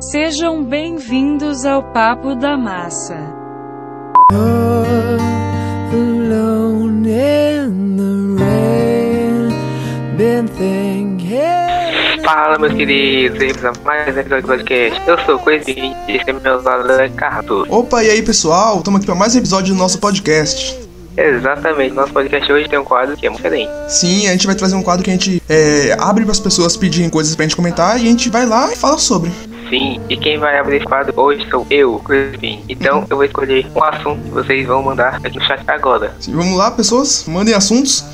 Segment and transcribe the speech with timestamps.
[0.00, 3.18] Sejam bem-vindos ao Papo da Massa.
[12.24, 15.02] Fala, meus queridos, bem-vindos a mais um episódio do podcast.
[15.06, 17.66] Eu sou o Coisinho e esse é meu lado Ricardo.
[17.68, 20.91] Opa, e aí pessoal, estamos aqui para mais um episódio do nosso podcast.
[21.16, 23.70] Exatamente, nosso podcast hoje tem um quadro que é muito diferente.
[23.88, 26.76] Sim, a gente vai trazer um quadro que a gente é, abre para as pessoas
[26.76, 29.30] pedirem coisas pra gente comentar e a gente vai lá e fala sobre.
[29.68, 32.62] Sim, e quem vai abrir esse quadro hoje sou eu, Crispin.
[32.68, 36.14] Então eu vou escolher um assunto que vocês vão mandar aqui no chat agora.
[36.20, 38.04] Sim, vamos lá, pessoas, mandem assuntos.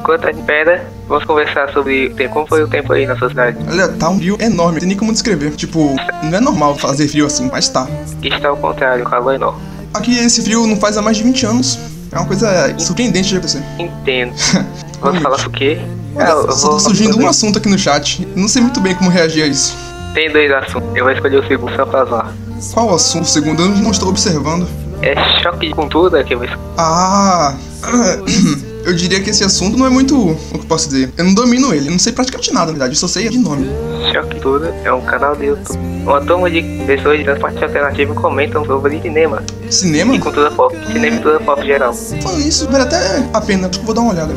[0.00, 2.34] Enquanto a gente espera, vamos conversar sobre o tempo.
[2.34, 3.56] como foi o tempo aí na sua cidade.
[3.70, 5.50] Olha, tá um frio enorme, não tem nem como descrever.
[5.52, 7.86] Tipo, não é normal fazer frio assim, mas tá.
[8.22, 9.60] Está ao contrário, o calor é enorme.
[9.92, 11.78] Aqui esse frio não faz há mais de 20 anos.
[12.12, 13.62] É uma coisa surpreendente de acontecer.
[13.78, 14.32] Entendo.
[15.00, 15.80] Vamos falar o quê?
[16.14, 18.26] Olha, É, eu só tá surgindo um assunto aqui no chat.
[18.34, 19.76] Não sei muito bem como reagir a isso.
[20.14, 20.88] Tem dois assuntos.
[20.94, 22.34] Eu vou escolher o segundo só pra zoar.
[22.72, 23.28] Qual o assunto?
[23.28, 24.68] Segundo, eu não estou observando.
[25.02, 26.66] É choque de cultura que eu vou escolher.
[26.76, 27.54] Ah,
[28.84, 30.14] eu diria que esse assunto não é muito.
[30.30, 31.10] O que eu posso dizer?
[31.16, 33.38] Eu não domino ele, eu não sei praticamente nada, na verdade, eu só sei de
[33.38, 33.66] nome.
[34.12, 35.78] Choque Cultura é um canal do YouTube.
[36.04, 40.14] Uma turma de pessoas de transporte alternativo comentam sobre cinema Cinema?
[40.14, 40.76] e cultura pop.
[40.86, 41.92] Cinema e cultura pop geral.
[41.94, 42.98] Falando isso, vale até
[43.32, 44.32] a pena, acho que eu vou dar uma olhada.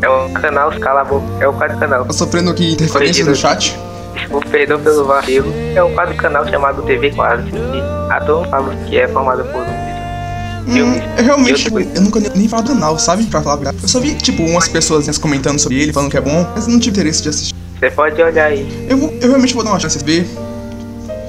[0.00, 1.24] É um canal, cala a boca.
[1.40, 2.04] É um quadro canal.
[2.04, 3.76] Tá sofrendo aqui interferências no chat.
[4.14, 5.52] Desculpa, perdão pelo vacilo.
[5.74, 7.44] É um quadro canal chamado TV Quadro.
[7.48, 9.62] E a turma fala que é formada por
[10.68, 11.02] Hum, filmes.
[11.16, 11.98] eu realmente, e tipo, outra coisa.
[11.98, 13.24] eu nunca nem, nem falo do canal, sabe?
[13.24, 13.72] Pra falar a.
[13.82, 16.72] Eu só vi, tipo, umas pessoas comentando sobre ele, falando que é bom, mas eu
[16.74, 17.54] não tive interesse de assistir.
[17.78, 18.86] Você pode olhar aí.
[18.88, 20.28] Eu, vou, eu realmente vou dar uma chance ver.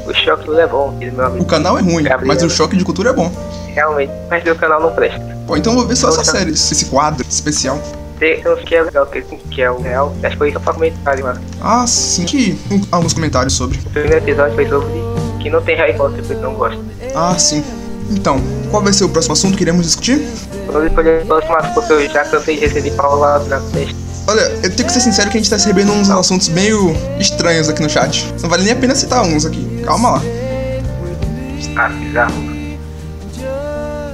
[0.07, 1.45] O choque do é bom, meu O amigo.
[1.45, 2.27] canal é ruim, Gabriel.
[2.33, 3.31] mas o choque de cultura é bom.
[3.67, 5.19] Realmente, mas meu canal não presta.
[5.45, 7.79] Pô, então eu vou ver só essa série, esse quadro especial.
[8.19, 10.13] Tem uns que é legal, que, é o real.
[10.23, 11.39] Acho que foi só pra comentar ali, mano.
[11.61, 12.59] Ah, sim, que
[12.91, 13.77] alguns comentários sobre.
[13.77, 14.89] O primeiro episódio foi sobre
[15.39, 16.79] que não tem Harry Potter, porque não gosta.
[17.15, 17.63] Ah, sim.
[18.09, 18.41] Então,
[18.71, 20.27] qual vai ser o próximo assunto que iremos discutir?
[20.67, 23.95] Vamos escolher o próximo assunto, porque eu já cansei de receber pauladas na testa.
[24.29, 27.67] Olha, eu tenho que ser sincero que a gente tá recebendo uns assuntos meio estranhos
[27.67, 28.31] aqui no chat.
[28.39, 29.81] Não vale nem a pena citar uns aqui.
[29.83, 30.21] Calma lá.
[31.75, 32.35] Ah, bizarro.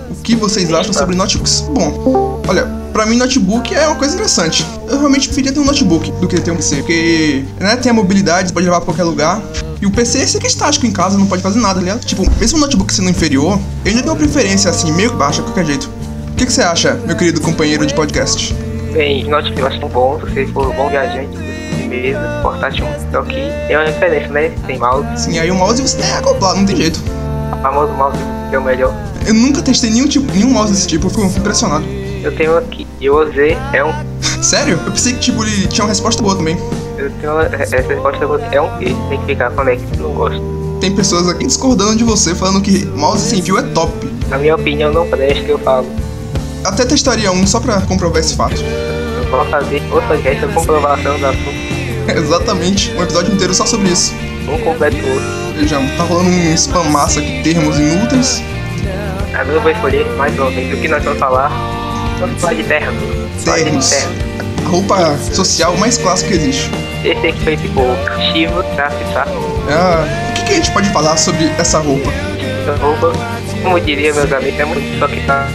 [0.10, 1.66] O que vocês acham sobre notebooks?
[1.70, 4.66] Bom, olha, pra mim notebook é uma coisa interessante.
[4.88, 7.94] Eu realmente preferia ter um notebook do que ter um PC, porque né, tem a
[7.94, 9.42] mobilidade, você pode levar pra qualquer lugar.
[9.82, 12.06] E o PC é que é estático em casa, não pode fazer nada, aliás.
[12.06, 15.48] Tipo, mesmo o notebook sendo inferior, eu ainda tenho uma preferência assim, meio baixa, de
[15.50, 15.90] qualquer jeito.
[16.32, 18.56] O que, que você acha, meu querido companheiro de podcast?
[18.96, 19.52] Bem, eu acho
[19.90, 22.86] bom, se você for bom viajante de mesa, portátil.
[23.12, 23.36] Só que
[23.68, 24.50] tem uma diferença, né?
[24.66, 27.02] Tem mouse, Sim, aí o mouse você tem que acoplar, não tem jeito.
[27.52, 28.18] o famoso mouse
[28.50, 28.94] que é o melhor.
[29.28, 31.84] Eu nunca testei nenhum, tipo, nenhum mouse desse tipo, eu fico impressionado.
[32.24, 33.92] Eu tenho aqui, eu usei, é um.
[34.42, 34.80] Sério?
[34.86, 36.58] Eu pensei que tipo, ele tinha uma resposta boa também.
[36.98, 38.24] Eu tenho uma, essa resposta
[38.54, 40.78] é um que tem que ficar conectado, não gosto.
[40.80, 43.92] Tem pessoas aqui discordando de você, falando que mouse sem fio é top.
[44.30, 45.86] Na minha opinião, não presta que eu falo.
[46.64, 48.56] Até testaria um só pra comprovar esse fato.
[49.30, 51.76] Vou fazer outro podcast, a comprovação do assunto,
[52.16, 54.14] Exatamente, um episódio inteiro só sobre isso.
[54.48, 55.60] um completa o outro.
[55.60, 58.44] Vejamos, tá rolando um spam massa aqui, termos inúteis.
[59.34, 61.50] Agora eu vou escolher mais uma vez o que nós vamos falar.
[62.20, 63.90] Vamos falar de Ternos.
[63.90, 64.16] terno.
[64.66, 66.72] A roupa social mais clássica que existe.
[67.04, 68.96] Esse aqui foi tipo e traço.
[69.70, 72.10] Ah, o que, que a gente pode falar sobre essa roupa?
[72.62, 73.12] Essa roupa,
[73.66, 75.48] como diria meus amigos, é muito só que tá.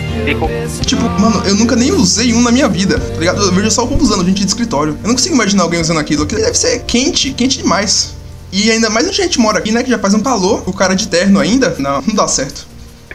[0.84, 3.40] Tipo, mano, eu nunca nem usei um na minha vida, tá ligado?
[3.40, 4.98] Eu vejo só o povo usando, gente de escritório.
[5.00, 6.24] Eu não consigo imaginar alguém usando aquilo.
[6.24, 8.16] Aquilo deve ser quente, quente demais.
[8.50, 9.84] E ainda mais onde a gente mora aqui, né?
[9.84, 11.76] Que já faz um calor, o cara de terno ainda.
[11.78, 12.66] Não, não dá certo.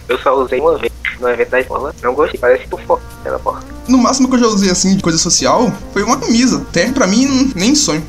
[0.08, 1.94] Eu só usei uma vez no evento da escola.
[2.02, 3.66] Não gostei, parece fora pela porta.
[3.90, 6.66] No máximo que eu já usei assim de coisa social foi uma camisa.
[6.72, 8.04] Terno pra mim, nem sonho.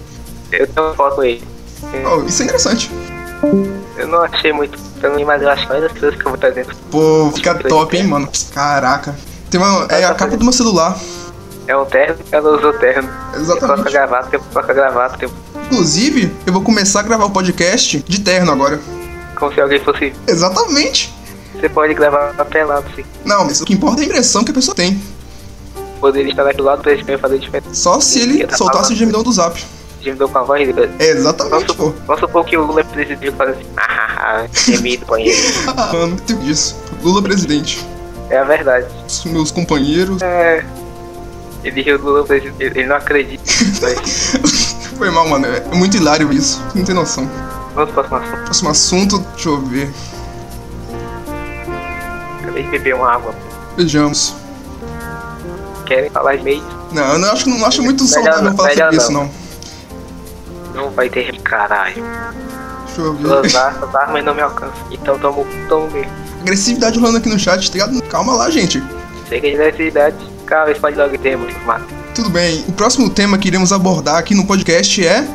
[0.52, 1.42] Eu tenho foto aí.
[2.06, 2.90] Oh, isso é interessante.
[3.96, 6.66] Eu não achei muito também, mas eu acho uma das coisas que eu vou trazer.
[6.90, 8.28] Pô, fica top, hein, mano.
[8.52, 9.14] Caraca.
[9.50, 9.86] Tem uma.
[9.90, 10.98] É a capa do meu celular.
[11.66, 13.08] É um terno, ela usou terno.
[13.08, 13.92] Coloca Exatamente.
[13.92, 15.30] gravata, eu coloca gravata, eu...
[15.64, 18.78] Inclusive, eu vou começar a gravar o podcast de terno agora.
[19.34, 20.12] como se alguém fosse.
[20.28, 21.12] Exatamente.
[21.54, 23.04] Você pode gravar pelado, assim.
[23.24, 25.00] Não, mas o que importa é a impressão que a pessoa tem.
[25.98, 27.74] Poderia estar daquele lado pra esse fazer diferença.
[27.74, 29.64] Só se ele Tá soltasse o gemidão do zap.
[30.06, 30.94] Gemidou com a voz dele.
[31.00, 31.86] É, exatamente, pô.
[31.86, 33.66] Vamos, vamos supor que o Lula presidiu fazer assim.
[33.76, 35.36] Ah, gemido, banheiro.
[35.66, 36.76] Ah, mano, tipo disso.
[37.02, 37.84] Lula presidente.
[38.30, 38.86] É a verdade.
[39.04, 40.22] Os meus companheiros.
[40.22, 40.64] É.
[41.64, 42.78] Ele riu do Lula presidente.
[42.78, 43.42] Ele não acredita.
[44.96, 45.44] Foi mal, mano.
[45.48, 46.62] É muito hilário isso.
[46.72, 47.28] Não tem noção.
[47.74, 48.44] vamos pro próximo assunto.
[48.44, 49.92] Próximo assunto, deixa eu ver.
[52.44, 53.34] Acabei de beber uma água.
[53.76, 54.36] Vejamos.
[55.84, 56.62] Querem falar e-mails?
[56.92, 59.24] Não, eu não acho, não acho muito Melhor saudável não, falar sobre isso, não.
[59.24, 59.45] não.
[60.76, 62.04] Não vai ter caralho.
[62.84, 63.26] Deixa eu ver.
[63.26, 64.86] Suas armas, armas não me alcançam.
[64.90, 66.12] Então tomo, tomo mesmo.
[66.42, 68.02] Agressividade rolando aqui no chat, tá ligado?
[68.02, 68.82] Calma lá, gente.
[69.26, 70.16] Chega de necessidade.
[70.44, 71.86] Cara, esse pode logo ter, muito mata.
[72.14, 72.62] Tudo bem.
[72.68, 75.26] O próximo tema que iremos abordar aqui no podcast é.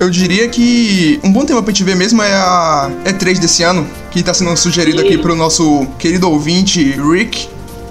[0.00, 3.86] Eu diria que um bom tema pra gente ver mesmo é a E3 desse ano,
[4.10, 7.48] que tá sendo sugerido aqui pro nosso querido ouvinte Rick.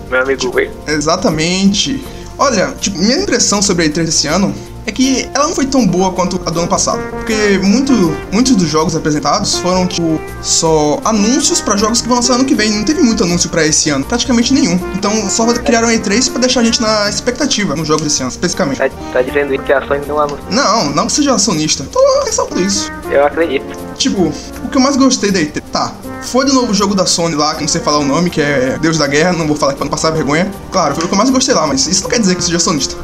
[0.09, 0.71] Meu amigo Will.
[0.87, 2.03] Exatamente.
[2.37, 4.53] Olha, tipo, minha impressão sobre a E3 desse ano
[4.85, 7.01] é que ela não foi tão boa quanto a do ano passado.
[7.11, 7.93] Porque muito,
[8.31, 12.55] muitos dos jogos apresentados foram, tipo, só anúncios pra jogos que vão lançar ano que
[12.55, 12.71] vem.
[12.71, 14.79] Não teve muito anúncio pra esse ano, praticamente nenhum.
[14.95, 18.31] Então só criaram a E3 pra deixar a gente na expectativa nos jogos desse ano,
[18.31, 18.77] especificamente.
[18.77, 20.45] Tá, tá dizendo que a Sony não anuncia.
[20.49, 21.85] Não, não que seja acionista.
[21.91, 22.91] Tô ressaltando isso.
[23.09, 23.65] Eu acredito.
[23.95, 24.31] Tipo,
[24.63, 25.61] o que eu mais gostei da E3.
[25.71, 25.91] Tá,
[26.21, 28.77] foi do novo jogo da Sony lá, que não sei falar o nome, que é
[28.79, 30.51] Deus da Guerra, não vou falar pra não passar vergonha.
[30.71, 32.57] Claro, foi o que eu mais gostei lá, mas isso não quer dizer que seja
[32.57, 32.95] acionista.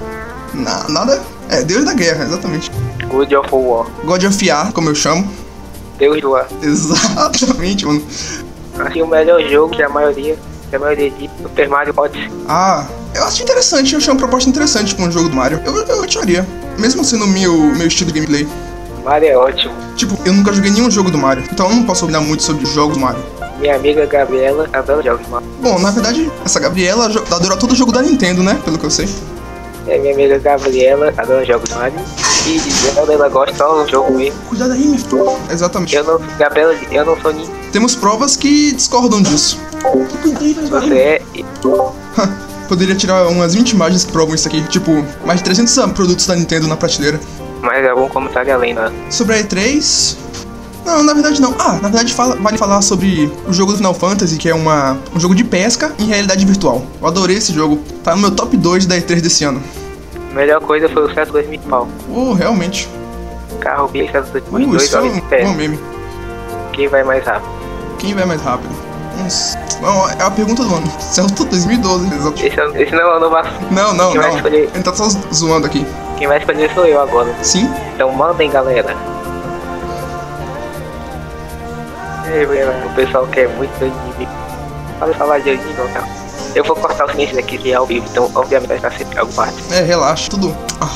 [0.59, 1.21] Na, nada.
[1.49, 2.71] É, Deus da Guerra, exatamente.
[3.09, 3.87] God of War.
[4.03, 5.27] God of War, como eu chamo.
[5.97, 6.47] Deus do ar.
[6.61, 8.01] Exatamente, mano.
[8.79, 10.37] Achei o melhor jogo que a maioria,
[10.69, 12.31] que a maioria de Super Mario Odyssey.
[12.47, 15.61] Ah, eu acho interessante, eu achei uma proposta interessante com o jogo do Mario.
[15.65, 16.47] Eu, eu acharia.
[16.77, 18.47] Mesmo sendo meu, meu estilo de gameplay.
[19.03, 19.73] Mario é ótimo.
[19.95, 22.63] Tipo, eu nunca joguei nenhum jogo do Mario, então eu não posso opinar muito sobre
[22.63, 23.21] os jogos do Mario.
[23.59, 25.49] Minha amiga Gabriela adora jogos de Mario.
[25.61, 28.57] Bom, na verdade, essa Gabriela adora todo jogo da Nintendo, né?
[28.63, 29.09] Pelo que eu sei.
[29.89, 31.99] É, minha amiga Gabriela adora jogos Mario.
[32.47, 34.39] E Zelda, ela gosta só do jogo mesmo.
[34.47, 35.37] Cuidado aí, meu filho.
[35.51, 35.95] Exatamente.
[35.95, 37.51] Eu não, Gabriela, eu não sou ninja.
[37.71, 39.59] Temos provas que discordam disso.
[40.69, 41.21] Você é.
[42.67, 44.61] Poderia tirar umas 20 imagens que provam isso aqui.
[44.67, 47.19] Tipo, mais de 300 produtos da Nintendo na prateleira.
[47.61, 48.91] Mas algum comentário além, né?
[49.09, 50.15] Sobre a E3.
[50.85, 51.53] Não, na verdade não.
[51.59, 54.97] Ah, na verdade fala- vale falar sobre o jogo do Final Fantasy, que é uma,
[55.15, 56.83] um jogo de pesca em realidade virtual.
[57.01, 57.79] Eu adorei esse jogo.
[58.03, 59.61] Tá no meu top 2 da E3 desse ano.
[60.31, 61.87] A melhor coisa foi o Celso 2000 pau.
[62.13, 62.87] Oh, realmente.
[63.59, 65.79] Carro B Celso 2000 Uh, isso é um bom meme.
[66.73, 67.49] Quem vai mais rápido?
[67.97, 68.69] Quem vai mais rápido?
[69.17, 69.59] Nossa.
[69.81, 70.87] Não, é a pergunta do ano.
[70.99, 72.45] Celso 2012, exato.
[72.45, 73.73] Esse, é- esse não é o novo assunto.
[73.73, 74.37] Não, não, Quem vai não.
[74.37, 74.69] escolher?
[74.73, 75.85] Ele tá só zoando aqui.
[76.17, 77.33] Quem vai escolher sou eu agora.
[77.41, 77.69] Sim?
[77.95, 78.95] Então mandem, galera.
[82.31, 84.27] É, galera, o pessoal quer muito anime.
[84.99, 86.07] Pode falar de anime, tá?
[86.55, 89.17] Eu vou cortar o silêncio daqui que é ao vivo, então obviamente vai estar sempre
[89.19, 89.57] alguma parte.
[89.71, 90.55] É, relaxa, tudo.
[90.81, 90.89] Ah,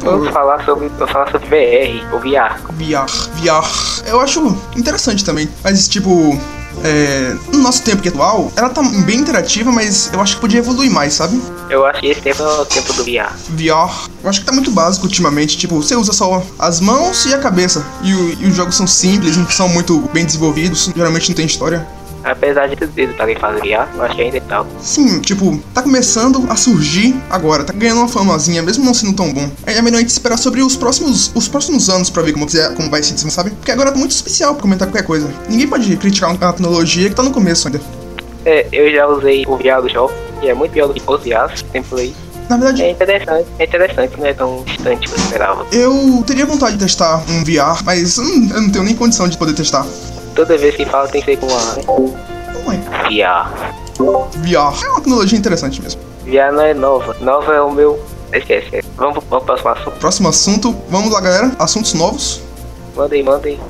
[0.00, 0.88] Vamos falar sobre.
[0.90, 2.58] Falar sobre VR, ou VR.
[2.72, 3.06] VR.
[3.36, 4.04] VR.
[4.08, 5.48] Eu acho interessante também.
[5.62, 6.36] Mas, tipo,
[6.82, 10.40] é, no nosso tempo que é atual, ela tá bem interativa, mas eu acho que
[10.40, 11.40] podia evoluir mais, sabe?
[11.70, 13.30] Eu acho que esse tempo é o tempo do VR.
[13.50, 14.08] VR.
[14.24, 15.56] Eu acho que tá muito básico ultimamente.
[15.56, 17.86] Tipo, você usa só as mãos e a cabeça.
[18.02, 20.90] E, o- e os jogos são simples, não são muito bem desenvolvidos.
[20.96, 21.86] Geralmente não tem história.
[22.24, 24.66] Apesar de tudo isso pra quem faz VR, eu acho que ainda é tal.
[24.80, 29.32] Sim, tipo, tá começando a surgir agora, tá ganhando uma famazinha, mesmo não sendo tão
[29.32, 29.50] bom.
[29.66, 32.74] É melhor a gente esperar sobre os próximos, os próximos anos pra ver como, quiser-
[32.74, 33.50] como vai se desenvolver, sabe?
[33.50, 35.28] Porque agora tá muito especial pra comentar qualquer coisa.
[35.48, 37.80] Ninguém pode criticar uma tecnologia que tá no começo ainda.
[38.44, 41.22] É, eu já usei o VR do jogo, e é muito pior do que os
[41.22, 42.14] VRs, sempre falei.
[42.48, 45.66] Na verdade, É interessante, é interessante, não é tão distante quanto eu esperava.
[45.72, 49.38] eu teria vontade de testar um VR, mas hum, eu não tenho nem condição de
[49.38, 49.86] poder testar.
[50.34, 52.76] Toda vez que fala tem que ser com a Não é.
[53.08, 53.48] VR.
[54.36, 56.00] VR é uma tecnologia interessante mesmo.
[56.24, 58.02] VR não é nova, nova é o meu.
[58.32, 58.88] Esquece, esquece.
[58.96, 59.98] Vamos, vamos para o próximo assunto.
[59.98, 62.40] Próximo assunto, vamos lá galera, assuntos novos.
[62.96, 63.60] Mandem, mandem.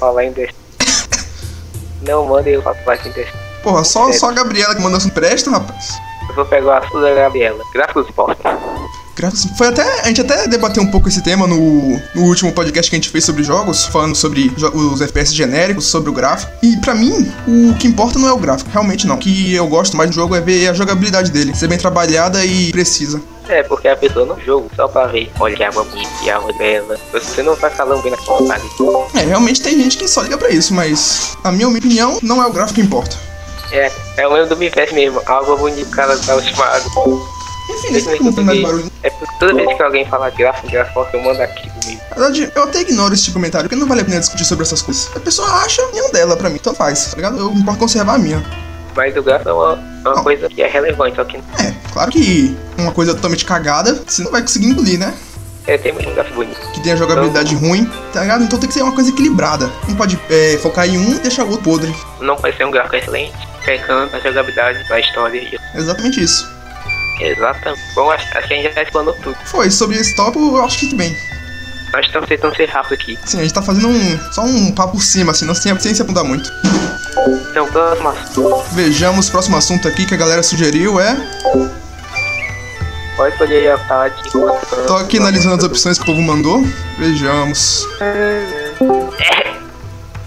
[0.00, 0.34] Falar em.
[2.02, 3.38] Não mandem eu parte em destino.
[3.62, 5.98] Porra, só, só a Gabriela que mandou assim, presta, rapaz.
[6.28, 7.62] Eu vou pegar o assunto da Gabriela.
[7.74, 8.40] Gráficos esporte.
[9.58, 9.82] Foi até.
[10.00, 13.10] A gente até debateu um pouco esse tema no, no último podcast que a gente
[13.10, 16.50] fez sobre jogos, falando sobre jo- os FPS genéricos, sobre o gráfico.
[16.62, 19.16] E pra mim, o que importa não é o gráfico, realmente não.
[19.16, 22.44] O que eu gosto mais do jogo é ver a jogabilidade dele, ser bem trabalhada
[22.44, 23.20] e precisa.
[23.48, 26.96] É, porque a pessoa no jogo, só pra ver, olha que arma bonita, arma bela.
[27.12, 28.62] Você não vai falando bem na vontade.
[29.14, 32.46] É, realmente tem gente que só liga pra isso, mas a minha opinião não é
[32.46, 33.16] o gráfico que importa.
[33.72, 35.20] É, é o mesmo do Mivete mesmo.
[35.58, 36.84] Bonito, o cara tá ultimado.
[37.70, 38.90] Enfim, nesse tempo não tem mais barulho.
[39.02, 42.00] É porque toda vez que alguém falar de gráfico, gráfico, eu mando aqui comigo.
[42.10, 44.64] Na verdade, eu até ignoro esse tipo comentário, porque não vale a pena discutir sobre
[44.64, 45.10] essas coisas.
[45.16, 47.38] A pessoa acha e é um dela pra mim, então faz, tá ligado?
[47.38, 48.44] Eu importo conservar a minha.
[48.96, 50.22] Mas o gráfico é uma, é uma Não.
[50.24, 54.42] coisa que é relevante, que É, claro que uma coisa totalmente cagada, você não vai
[54.42, 55.14] conseguir engolir, né?
[55.66, 56.58] É, tem muito gráfico bonito.
[56.72, 58.42] que tem a jogabilidade ruim, tá ligado?
[58.42, 59.70] Então tem que ser uma coisa equilibrada.
[59.88, 61.94] Não pode é, focar em um e deixar o outro podre.
[62.20, 63.32] Não pode ser um gráfico excelente,
[63.64, 65.60] pecando na jogabilidade, na história.
[65.76, 66.50] exatamente isso.
[67.20, 67.82] Exatamente.
[67.94, 69.36] Bom, acho, acho que a gente já explanou tudo.
[69.44, 71.16] Foi, sobre esse tópico, eu acho que tudo bem.
[71.92, 73.18] Nós estamos tentando ser rápido aqui.
[73.24, 75.94] Sim, a gente tá fazendo um, só um papo por cima, assim, não sem, sem
[75.94, 76.50] se apontar muito.
[77.50, 78.64] Então, próximo assunto.
[78.72, 81.16] Vejamos próximo assunto aqui que a galera sugeriu é.
[83.16, 84.22] Pode escolher a tarde.
[84.86, 86.64] Tô aqui analisando as opções que o povo mandou.
[86.98, 87.86] Vejamos.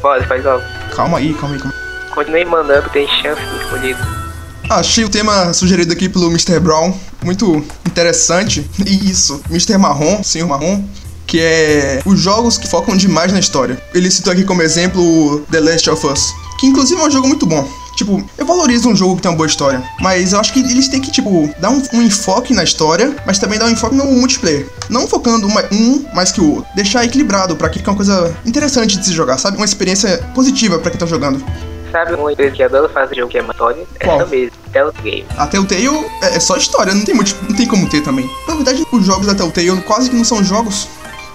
[0.01, 0.63] Pode, faz logo.
[0.93, 2.09] Calma aí, calma aí, calma aí.
[2.13, 4.22] Continue mandando, tem chance de escolher.
[4.69, 6.59] Achei o tema sugerido aqui pelo Mr.
[6.59, 6.93] Brown
[7.23, 8.67] muito interessante.
[8.85, 9.77] E isso, Mr.
[9.77, 10.83] Marrom, senhor Marrom,
[11.27, 13.81] que é os jogos que focam demais na história.
[13.93, 17.45] Ele citou aqui como exemplo The Last of Us, que inclusive é um jogo muito
[17.45, 17.67] bom.
[17.95, 20.87] Tipo, eu valorizo um jogo que tem uma boa história, mas eu acho que eles
[20.87, 24.05] têm que, tipo, dar um, um enfoque na história, mas também dar um enfoque no
[24.05, 24.67] multiplayer.
[24.89, 26.65] Não focando uma- um mais que o outro.
[26.75, 29.57] Deixar equilibrado pra que fique uma coisa interessante de se jogar, sabe?
[29.57, 31.45] Uma experiência positiva pra quem tá jogando.
[31.93, 33.85] Sabe uma empresa que adora fazer jogo que é uma história?
[34.03, 34.19] Qual?
[34.19, 35.25] Essa mesmo, Telltale.
[35.37, 35.87] A Telltale
[36.23, 38.27] é, é só história, não tem, muito, não tem como ter também.
[38.47, 40.87] Na verdade, os jogos da Telltale quase que não são jogos.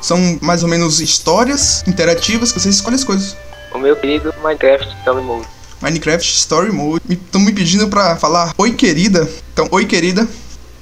[0.02, 3.36] São mais ou menos histórias interativas que você escolhe as coisas.
[3.72, 5.46] O meu querido Minecraft Story Mode.
[5.80, 7.04] Minecraft Story Mode.
[7.08, 9.28] Estão me pedindo pra falar oi querida.
[9.52, 10.26] Então, oi querida.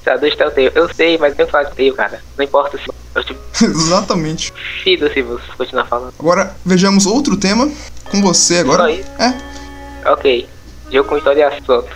[0.03, 0.71] Sabe, do Telltale.
[0.73, 2.23] Eu sei, mas eu falo Telltale, cara.
[2.35, 4.51] Não importa se eu te Exatamente.
[4.83, 6.13] fido se você continuar falando.
[6.17, 7.69] Agora, vejamos outro tema
[8.09, 8.83] com você agora.
[8.83, 9.09] Só isso?
[9.19, 9.37] É,
[10.05, 10.47] Ok.
[10.91, 11.89] Jogo com história pronto.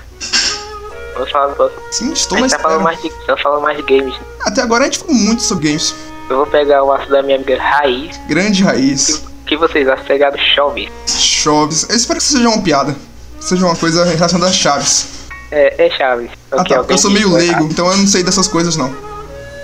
[1.13, 1.81] Vamos falar do próximo.
[1.91, 4.15] sim, estou A tá falando mais de, estamos falando mais de games.
[4.45, 5.93] Até agora a gente falou muito sobre games.
[6.29, 8.17] Eu vou pegar o assunto da minha amiga Raiz.
[8.27, 9.23] Grande raiz.
[9.41, 10.89] O que vocês acham pegado chove?
[11.05, 11.85] Choves.
[11.89, 12.95] Eu espero que seja uma piada.
[13.39, 15.07] Seja uma coisa relacionada a chaves.
[15.51, 16.31] É, é Chaves.
[16.51, 17.41] Ah Ok, tá, eu sou meio vai.
[17.41, 18.95] leigo, então eu não sei dessas coisas não.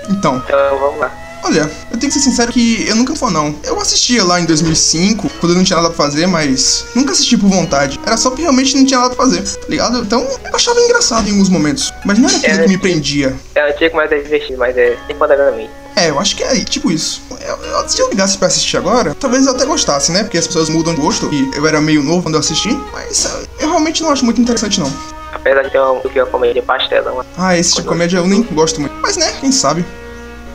[0.10, 1.12] Então, Então vamos lá.
[1.44, 3.56] Olha, eu tenho que ser sincero que eu nunca fui não.
[3.63, 7.38] Eu assistia lá em 2005, quando eu não tinha nada pra fazer, mas nunca assisti
[7.38, 8.00] por vontade.
[8.06, 10.00] Era só porque realmente não tinha nada pra fazer, tá ligado?
[10.00, 12.79] Então, eu achava engraçado em alguns momentos, mas não era aquilo É, que me sim.
[12.79, 13.36] prendia.
[13.56, 15.70] É antigo, mas é divertido, mas é empoderadamente.
[15.96, 17.24] É, eu acho que é tipo isso.
[17.41, 20.24] Eu, eu, se eu ligasse pra assistir agora, talvez eu até gostasse, né?
[20.24, 23.25] Porque as pessoas mudam de gosto e eu era meio novo quando eu assisti, mas
[23.25, 24.94] eu, eu realmente não acho muito interessante não.
[25.34, 28.79] Apesar de ter uma, uma comédia pastelão, Ah, esse tipo de comédia eu nem gosto
[28.79, 28.94] muito.
[29.01, 29.84] Mas né, quem sabe.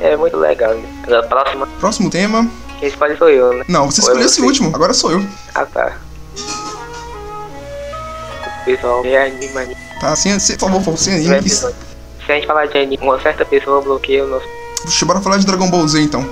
[0.02, 0.75] É muito legal.
[0.75, 1.23] Né?
[1.28, 2.49] Próxima, Próximo tema.
[2.78, 3.64] quem escolhe sou eu, né?
[3.68, 4.44] Não, você Ou escolheu eu esse sei.
[4.44, 5.25] último, agora sou eu.
[5.54, 5.97] Ah, tá.
[8.64, 9.76] Pessoal, é anime.
[10.00, 11.50] Tá, sem, por favor, No anime.
[11.50, 11.66] Se
[12.30, 14.47] a gente falar de anime, uma certa pessoa bloqueia o nosso.
[14.82, 16.28] Puxa, bora falar de Dragon Ball Z então.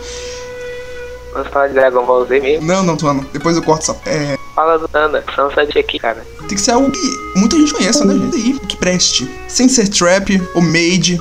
[1.33, 2.67] Vamos falar de Dragon Ball Z mesmo.
[2.67, 3.25] Não, não, Tuano.
[3.33, 3.97] Depois eu corto essa.
[4.09, 4.37] É.
[4.55, 6.25] Fala do Nana, Sunset aqui, cara.
[6.41, 8.37] Tem que ser algo que muita gente conheça, né, gente?
[8.37, 9.31] Aí, que preste.
[9.49, 11.21] Sem ser trap, ou made,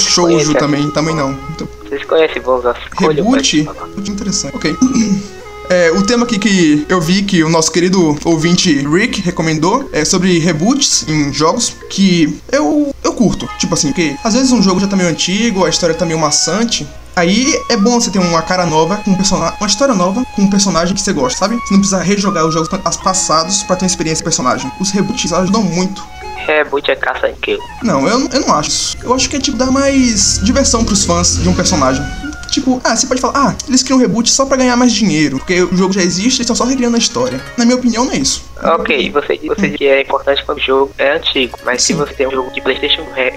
[0.00, 1.38] Vocês shoujo também, também não.
[1.54, 3.16] Então, Vocês conhecem bons as escolhas?
[3.16, 3.68] reboot?
[4.10, 4.56] interessante.
[4.56, 4.76] Ok.
[5.70, 10.04] É, o tema aqui que eu vi que o nosso querido ouvinte Rick recomendou é
[10.04, 13.48] sobre reboots em jogos que eu, eu curto.
[13.58, 16.18] Tipo assim, porque às vezes um jogo já tá meio antigo, a história tá meio
[16.18, 16.86] maçante.
[17.16, 20.42] Aí é bom você ter uma cara nova, com um personagem, uma história nova, com
[20.42, 21.56] um personagem que você gosta, sabe?
[21.56, 24.70] Você não precisa rejogar os jogos as passados pra ter uma experiência com o personagem.
[24.78, 26.02] Os reboots ajudam muito.
[26.46, 27.58] Reboot é caça em kill.
[27.82, 28.96] Não, eu, eu não acho.
[29.02, 32.04] Eu acho que é tipo dar mais diversão pros fãs de um personagem.
[32.52, 35.38] Tipo, ah, você pode falar, ah, eles criam um reboot só pra ganhar mais dinheiro,
[35.38, 37.40] porque o jogo já existe, eles estão só recriando a história.
[37.56, 38.44] Na minha opinião, não é isso.
[38.62, 41.94] Ok, você, você diz que é importante quando o jogo é antigo, mas se Sim.
[41.96, 43.32] você tem um jogo de Playstation re,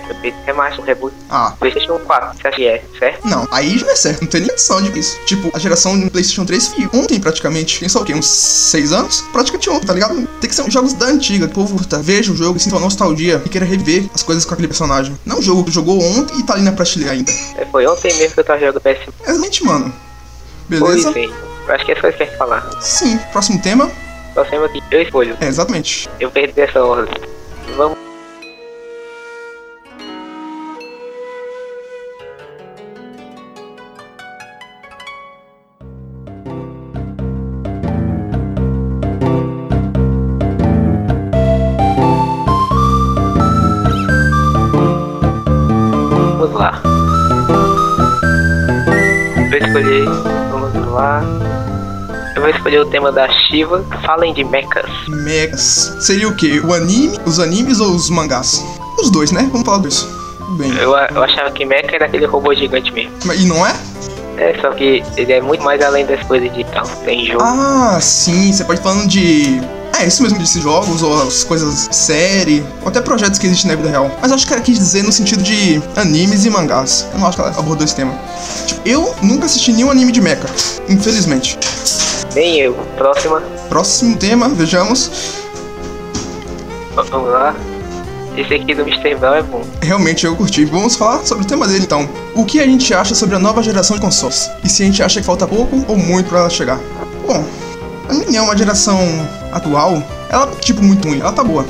[0.46, 3.28] Remaster, um reboot, Ah, Playstation 4, você acha que é, certo?
[3.28, 5.18] não, aí já é certo, não tem nem noção disso.
[5.26, 7.80] Tipo, a geração do PlayStation 3 foi ontem praticamente.
[7.80, 8.14] Tem só o quê?
[8.14, 9.22] Uns 6 anos?
[9.32, 10.28] Praticamente ontem, tá ligado?
[10.40, 12.76] Tem que ser jogos da antiga, que o povo curta, veja o jogo e sinta
[12.76, 15.18] uma nostalgia e queira rever as coisas com aquele personagem.
[15.26, 17.32] Não um jogo que jogou ontem e tá ali na prateleira ainda.
[17.58, 19.05] É, Foi ontem mesmo que eu tava jogando PS.
[19.22, 19.94] Exatamente, mano.
[20.68, 21.14] Pois Beleza?
[21.14, 21.34] sim.
[21.68, 22.70] Eu acho que é só isso que a gente falar.
[22.82, 23.92] Sim, próximo tema.
[24.50, 25.38] Temos aqui, eu escolho.
[25.40, 26.10] É, exatamente.
[26.20, 27.14] Eu perdi essa ordem.
[27.78, 27.98] Vamos
[52.46, 53.84] Vou escolher o tema da Shiva.
[54.06, 54.86] Falem de mechas.
[55.08, 55.96] Mechas.
[56.00, 56.62] Seria o quê?
[56.64, 58.64] O anime, os animes ou os mangás?
[59.00, 59.50] Os dois, né?
[59.52, 60.08] Vamos falar disso.
[60.56, 60.70] Bem.
[60.78, 63.12] Eu, eu achava que mecha era aquele robô gigante mesmo.
[63.26, 63.76] Mas- E não é?
[64.38, 66.86] É, só que ele é muito mais além das coisas de tal.
[67.04, 67.42] Tem jogo.
[67.42, 68.54] Ah, sim.
[68.54, 69.60] Você pode falando de.
[70.00, 73.76] É, isso mesmo disse jogos, ou as coisas série, ou até projetos que existem na
[73.78, 74.12] vida real.
[74.22, 77.08] Mas acho que ela quis dizer no sentido de animes e mangás.
[77.12, 78.14] Eu não acho que ela abordou esse tema.
[78.68, 80.46] Tipo, eu nunca assisti nenhum anime de mecha,
[80.88, 81.58] infelizmente.
[82.36, 82.74] Nem eu.
[82.98, 83.42] Próxima.
[83.70, 85.40] Próximo tema, vejamos.
[86.94, 87.56] Vamos lá.
[88.38, 89.16] Esse aqui do Mr.
[89.16, 89.62] Brown é bom.
[89.82, 90.66] Realmente eu curti.
[90.66, 92.08] Vamos falar sobre o tema dele então.
[92.36, 94.52] O que a gente acha sobre a nova geração de consoles?
[94.62, 96.78] E se a gente acha que falta pouco ou muito pra ela chegar?
[97.26, 97.46] Bom,
[98.10, 99.00] a minha é uma geração
[99.54, 101.66] atual, ela tipo muito ruim, ela tá boa.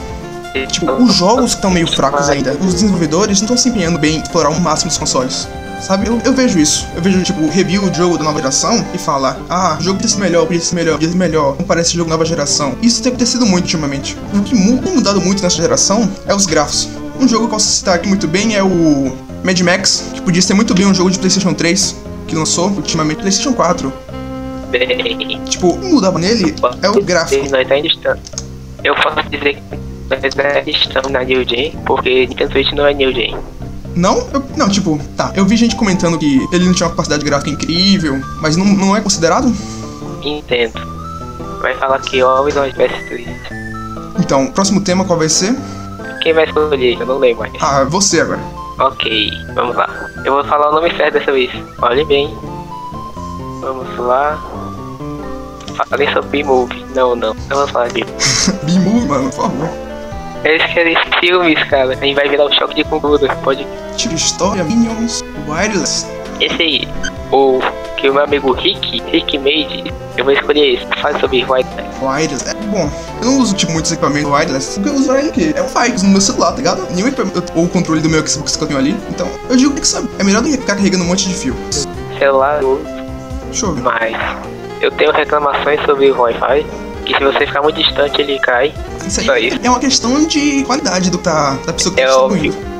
[0.67, 2.53] Tipo, os jogos estão meio fracos ainda.
[2.53, 5.47] Os desenvolvedores não estão se empenhando bem em explorar o máximo dos consoles.
[5.81, 6.07] Sabe?
[6.07, 6.88] Eu, eu vejo isso.
[6.95, 10.09] Eu vejo, tipo, review de jogo da nova geração e fala: Ah, o jogo podia
[10.09, 11.55] ser melhor, podia ser melhor, podia ser melhor.
[11.59, 12.75] Não parece jogo nova geração.
[12.81, 14.17] Isso tem acontecido muito ultimamente.
[14.33, 16.89] O que tem mudado muito nessa geração é os gráficos.
[17.19, 20.41] Um jogo que eu posso citar aqui muito bem é o Mad Max, que podia
[20.41, 21.95] ser muito bem um jogo de PlayStation 3,
[22.27, 23.93] que lançou ultimamente PlayStation 4.
[24.71, 25.41] Bem.
[25.45, 27.50] Tipo, o que mudava nele é o gráfico.
[27.51, 28.21] Nós ainda estamos.
[28.83, 32.93] Eu posso dizer que nós ainda estamos na New Gen, porque Nintendo Switch não é
[32.93, 33.35] New Gen.
[33.95, 35.31] Não, eu- não, tipo, tá.
[35.35, 38.95] Eu vi gente comentando que ele não tinha uma capacidade gráfica incrível, mas não, não
[38.95, 39.51] é considerado?
[40.24, 40.79] Entendo.
[41.62, 43.25] Vai falar que always on PS3.
[44.19, 45.55] Então, próximo tema qual vai ser?
[46.21, 47.00] Quem vai escolher?
[47.00, 47.53] Eu não lembro mais.
[47.62, 48.39] Ah, você agora.
[48.79, 49.88] Ok, vamos lá.
[50.25, 51.50] Eu vou falar o nome certo dessa vez.
[51.81, 52.35] Olhe bem.
[53.62, 54.38] Vamos lá.
[55.89, 56.85] Falei sobre B-Movie.
[56.95, 57.33] Não, não.
[57.33, 58.51] Não vamos falar disso.
[58.63, 59.69] B-Movie, mano, por favor.
[60.45, 61.93] Eles querem filmes, cara.
[61.93, 63.35] A gente vai virar um choque de cultura.
[63.37, 63.65] Pode.
[63.97, 66.05] Tira história, Minions, Wireless.
[66.39, 66.87] Esse aí.
[67.31, 67.59] O
[67.97, 69.91] que o meu amigo Rick, Rick made.
[70.15, 71.01] Eu vou escolher esse.
[71.01, 71.67] Faz sobre White
[71.99, 72.47] Wireless.
[72.47, 72.89] É bom.
[73.21, 74.79] Eu não uso, tipo, muitos equipamentos wireless.
[74.79, 75.53] O que eu uso é o quê?
[75.55, 76.87] É o Fire no meu celular, tá ligado?
[76.93, 77.43] Nenhum equipamento.
[77.55, 78.95] Ou o controle do meu Xbox que eu tenho ali.
[79.09, 80.07] Então, eu digo que sabe.
[80.19, 81.55] É melhor do que ficar carregando um monte de fio.
[82.19, 82.61] celular.
[82.61, 82.83] eu uso,
[83.45, 83.81] Deixa eu ver.
[83.81, 84.15] Mas
[84.81, 86.65] eu tenho reclamações sobre o Wi-Fi.
[87.05, 88.74] Que se você ficar muito distante ele cai.
[89.05, 89.59] Isso Só aí isso.
[89.63, 92.41] é uma questão de qualidade do tá, da pessoa que É tá óbvio.
[92.51, 92.75] distribuindo.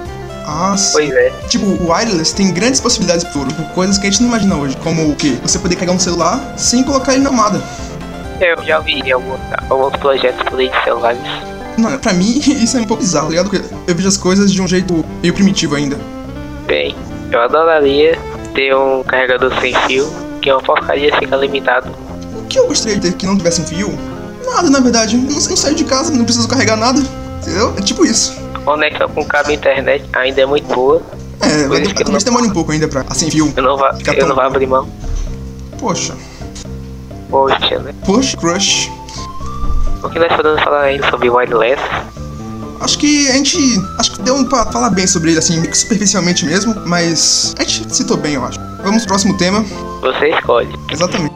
[0.48, 0.94] Ah, sim.
[0.94, 1.30] Pois é.
[1.48, 4.56] Tipo, o wireless tem grandes possibilidades pro futuro, por coisas que a gente não imagina
[4.56, 4.78] hoje.
[4.84, 5.38] Como o quê?
[5.42, 7.62] Você poder carregar um celular sem colocar ele na tomada.
[8.42, 9.40] Eu já vi em alguns,
[9.70, 11.20] alguns projetos por aí de celulares.
[11.78, 13.50] Não, pra mim, isso é um pouco bizarro, tá ligado?
[13.50, 15.98] Porque eu vejo as coisas de um jeito meio primitivo ainda.
[16.68, 16.96] Bem,
[17.32, 18.18] eu adoraria
[18.54, 20.08] ter um carregador sem fio,
[20.42, 21.90] que é uma porcaria fica limitado.
[22.40, 23.98] O que eu gostaria de ter que não tivesse um fio?
[24.46, 25.18] Nada, na verdade.
[25.18, 27.02] Não, não saio de casa, não preciso carregar nada.
[27.42, 27.74] Entendeu?
[27.78, 28.34] É tipo isso.
[28.64, 31.02] Conexão com cabo internet ainda é muito boa.
[31.42, 33.04] É, vai, mas não- demora um pouco ainda pra.
[33.10, 33.52] Assim, fio.
[33.56, 34.88] Eu não, Fica eu não tão- vou abrir mão.
[35.80, 36.16] Poxa.
[37.30, 37.94] Poxa, né?
[38.06, 38.90] Push, crush.
[40.04, 41.82] O que nós podemos falar ainda sobre wireless?
[42.80, 43.58] Acho que a gente.
[44.00, 47.54] Acho que deu um pra falar bem sobre ele, assim, superficialmente mesmo, mas.
[47.58, 48.60] A gente citou bem, eu acho.
[48.84, 49.64] Vamos pro próximo tema.
[50.02, 50.74] Você escolhe.
[50.92, 51.34] Exatamente.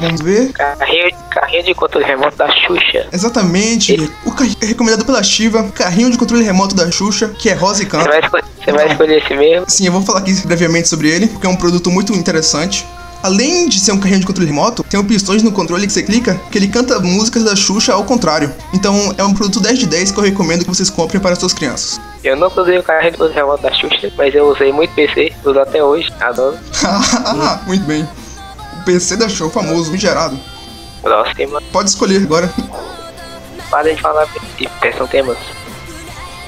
[0.00, 0.52] Vamos ver.
[0.52, 3.08] Carrinho, carrinho de controle remoto da Xuxa.
[3.12, 3.96] Exatamente.
[4.24, 7.82] O carrinho é recomendado pela Shiva, carrinho de controle remoto da Xuxa, que é rosa
[7.82, 8.08] e Você canto.
[8.08, 9.68] vai, escolher, você vai escolher esse mesmo?
[9.68, 12.86] Sim, eu vou falar aqui brevemente sobre ele, porque é um produto muito interessante.
[13.22, 16.02] Além de ser um carrinho de controle remoto, tem um pistões no controle que você
[16.02, 18.52] clica, que ele canta músicas da Xuxa ao contrário.
[18.72, 21.52] Então é um produto 10 de 10 que eu recomendo que vocês comprem para suas
[21.52, 22.00] crianças.
[22.22, 25.32] Eu não usei o carrinho de controle remoto da Xuxa, mas eu usei muito PC,
[25.44, 26.56] uso até hoje, adoro.
[27.66, 28.08] muito bem.
[28.80, 30.38] O PC da Show, famoso, gerado.
[31.02, 31.60] Próxima.
[31.72, 32.52] Pode escolher agora.
[33.70, 34.26] Parem de falar
[34.56, 35.36] de peçam temas.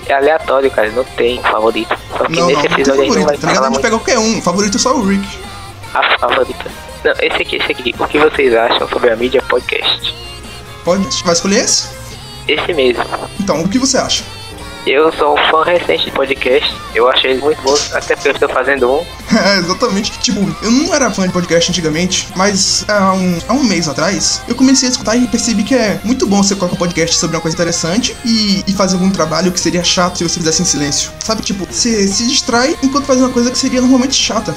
[0.06, 1.96] É aleatório, cara, não tem favorito.
[2.16, 3.64] Só que Não, não, nesse não tem episódio não favorito, vai tá ligado?
[3.64, 4.42] A gente pega qualquer um.
[4.42, 5.49] Favorito é só o Rick.
[5.94, 6.70] A favorita.
[7.04, 7.94] Não, esse aqui, esse aqui.
[7.98, 10.14] O que vocês acham sobre a mídia podcast?
[10.84, 11.22] Pode.
[11.24, 11.88] Vai escolher esse?
[12.46, 13.04] Esse mesmo.
[13.38, 14.24] Então, o que você acha?
[14.86, 16.74] Eu sou um fã recente de podcast.
[16.94, 19.04] Eu achei eles muito bons, até porque eu estou fazendo um.
[19.30, 20.10] É, exatamente.
[20.18, 24.42] Tipo, eu não era fã de podcast antigamente, mas há um, há um mês atrás
[24.48, 27.36] eu comecei a escutar e percebi que é muito bom você colocar um podcast sobre
[27.36, 30.64] uma coisa interessante e, e fazer algum trabalho que seria chato se você fizesse em
[30.64, 31.12] silêncio.
[31.22, 34.56] Sabe, tipo, você se distrai enquanto faz uma coisa que seria normalmente chata.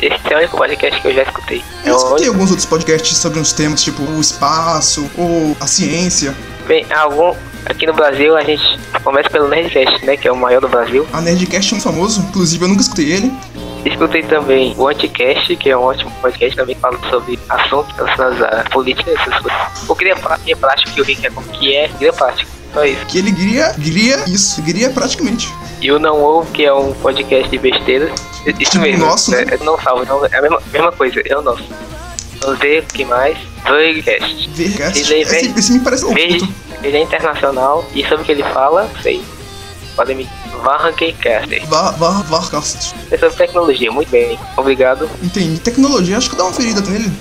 [0.00, 1.62] Esse é o único podcast que eu já escutei.
[1.84, 5.66] É Eu o escutei alguns outros podcasts sobre uns temas, tipo o espaço ou a
[5.66, 6.34] ciência.
[6.66, 7.34] Bem, algum.
[7.66, 10.16] Aqui no Brasil a gente começa pelo Nerdcast, né?
[10.16, 11.06] Que é o maior do Brasil.
[11.12, 13.30] A Nerdcast é muito famoso, inclusive eu nunca escutei ele.
[13.84, 18.42] Escutei também o Anticast, que é um ótimo podcast também que fala sobre assuntos relacionados
[18.42, 19.52] à política, essas coisas.
[19.88, 22.50] O Plá- Cria Plástico, que eu vi que é, que é Cria Plástico.
[22.74, 23.04] Só isso.
[23.06, 25.48] Que ele guia, guia isso, guia praticamente.
[25.80, 28.12] E o Não Ouve, que é um podcast de besteira.
[28.58, 29.06] Isso mesmo.
[29.06, 29.44] nosso, né?
[29.44, 29.58] né?
[29.62, 31.64] Não salvo, não, é a mesma, mesma coisa, é o nosso.
[32.60, 33.36] Ver o que mais.
[33.64, 35.00] Vergast.
[35.00, 36.16] Esse daí vem- Esse, esse me parece um
[36.82, 39.20] ele é internacional e sobre o que ele fala, sei.
[40.00, 40.24] Podem me.
[40.64, 41.66] Varranquecaster.
[41.66, 42.94] Var, var, Varcast.
[43.10, 44.38] É sobre tecnologia, muito bem.
[44.56, 45.06] Obrigado.
[45.22, 45.58] Entendi.
[45.60, 47.12] Tecnologia, acho que dá uma ferida nele.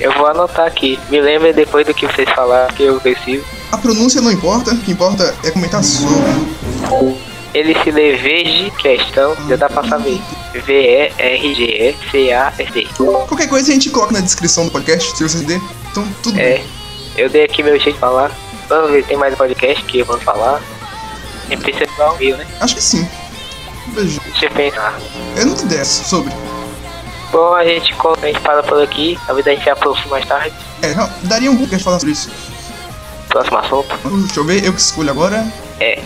[0.00, 0.98] Eu vou anotar aqui.
[1.10, 3.44] Me lembre depois do que vocês falaram que eu preciso.
[3.70, 6.14] A pronúncia não importa, o que importa é comentar sobre.
[7.52, 10.18] Ele se lê Vergecast, então já dá pra saber.
[10.64, 12.88] V-E-R-G-E-C-A-S-T.
[12.96, 15.60] Qualquer coisa a gente coloca na descrição do podcast, se vocês der.
[15.90, 16.64] Então, tudo É, bem.
[17.18, 18.30] eu dei aqui meu jeito de falar.
[18.66, 20.58] Vamos ver, tem mais podcast que eu vou falar.
[21.48, 22.46] Tem principal meio, né?
[22.60, 23.08] Acho que sim.
[23.88, 24.20] Veja.
[24.24, 24.98] Deixa eu pensar.
[25.36, 26.32] Eu não tenho ideia sobre.
[27.30, 29.18] Bom, a gente, a gente para por aqui.
[29.26, 30.54] Talvez a gente aproxime mais tarde.
[30.82, 32.30] É, não, daria um podcast falar sobre isso.
[33.28, 33.98] Próximo assunto.
[34.26, 35.44] Deixa eu ver, eu que escolho agora.
[35.80, 36.00] É.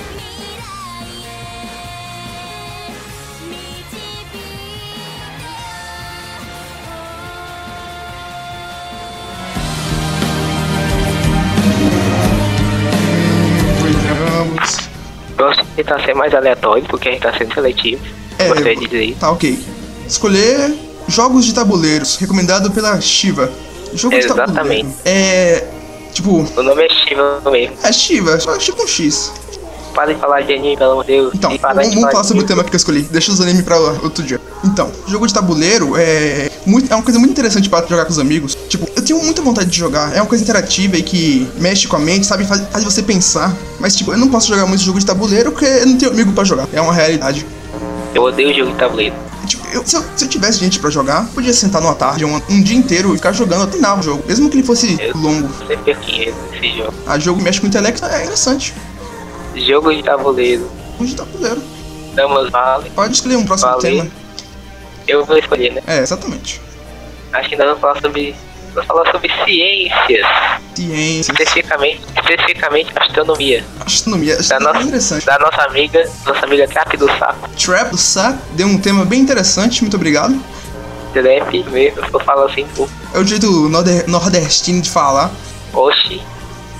[15.84, 18.02] tentar ser mais aleatório, porque a gente tá sendo seletivo.
[18.38, 19.16] É, Gostaria de dizer.
[19.18, 19.58] Tá, ok.
[20.06, 20.74] Escolher
[21.06, 23.50] jogos de tabuleiros, recomendado pela Shiva.
[23.94, 24.54] Jogo de Exatamente.
[24.54, 24.88] tabuleiro.
[25.04, 25.64] É.
[26.12, 27.76] Tipo, O nome é Shiva mesmo.
[27.82, 29.32] é Shiva, só Shiva com X.
[29.94, 31.34] Para de falar de anime, pelo amor de Deus.
[31.34, 33.02] Então, vamos, de vamos falar de sobre o tema que eu escolhi.
[33.02, 34.40] Deixa os animes pra outro dia.
[34.64, 38.18] Então, jogo de tabuleiro é, muito, é uma coisa muito interessante pra jogar com os
[38.18, 38.56] amigos.
[38.68, 40.14] Tipo, tenho muita vontade de jogar.
[40.14, 42.44] É uma coisa interativa e que mexe com a mente, sabe?
[42.46, 43.54] Faz, faz você pensar.
[43.80, 46.32] Mas, tipo, eu não posso jogar muito jogo de tabuleiro porque eu não tenho amigo
[46.32, 46.68] pra jogar.
[46.72, 47.44] É uma realidade.
[48.14, 49.14] Eu odeio jogo de tabuleiro.
[49.46, 52.24] Tipo, eu- se, eu, se eu tivesse gente pra jogar, eu podia sentar numa tarde,
[52.24, 54.22] um, um dia inteiro e ficar jogando, eu terminava o jogo.
[54.26, 55.48] Mesmo que ele fosse longo.
[55.48, 56.92] Você perquinha esse jogo.
[57.06, 58.74] A jogo mexe com o intelecto, é interessante.
[59.54, 60.70] Jogo de tabuleiro.
[60.92, 61.62] Jogo de tabuleiro.
[62.14, 62.90] Damas vale.
[62.90, 63.82] Pode escolher um próximo Vale.
[63.82, 64.06] tema.
[65.06, 65.82] Eu vou escolher, né?
[65.86, 66.60] É, exatamente.
[67.32, 68.34] Acho que nós vamos falar sobre.
[68.74, 70.26] Vamos falar sobre ciências.
[70.74, 73.64] Ciência, Especificamente, especificamente astronomia.
[73.84, 75.26] astronomia, Da é nossa, interessante.
[75.26, 77.48] da nossa amiga, nossa amiga Cap do Sapo.
[77.56, 80.38] Trap do Sack deu um tema bem interessante, muito obrigado.
[81.12, 82.88] Trap mesmo, eu falo assim, pô.
[83.14, 85.30] É o jeito norde- nordestino de falar.
[85.72, 86.22] Oxi.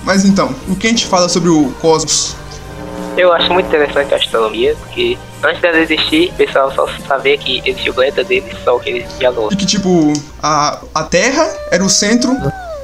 [0.05, 2.37] Mas então, o que a gente fala sobre o cosmos?
[3.16, 7.62] Eu acho muito interessante a astronomia, porque antes dela existir, o pessoal só sabia que
[7.64, 11.48] existia o planeta deles, só o que eles tinham E que tipo, a, a Terra
[11.70, 12.37] era o centro,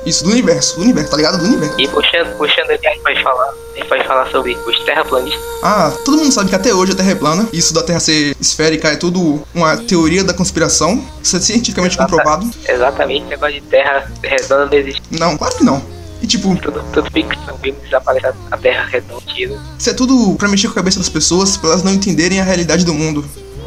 [0.06, 1.38] isso, do universo, do universo, tá ligado?
[1.38, 1.80] Do universo.
[1.80, 5.40] E puxando, puxando aqui, a gente pode falar, a gente pode falar sobre os terraplanistas.
[5.62, 7.48] Ah, todo mundo sabe que até hoje a Terra é plana.
[7.52, 11.02] Isso da Terra ser esférica é tudo uma teoria da conspiração.
[11.22, 12.50] Isso é cientificamente Exata- comprovado.
[12.68, 15.02] Exatamente, negócio de terra redonda não existe.
[15.10, 15.93] Não, claro que não.
[16.24, 19.20] E tipo, Tudo, tudo ficção, vimos desaparecer a terra redonda.
[19.26, 19.60] tira.
[19.78, 22.42] isso é tudo pra mexer com a cabeça das pessoas, pra elas não entenderem a
[22.42, 23.22] realidade do mundo.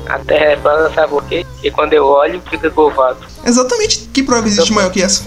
[0.08, 1.46] A terra é plana, sabe por quê?
[1.64, 3.20] E quando eu olho, fica curvado.
[3.46, 5.24] Exatamente, que prova existe maior que essa?